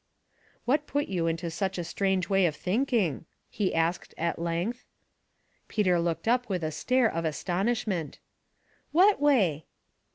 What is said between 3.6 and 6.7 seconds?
he asked, at length. Peter looked up with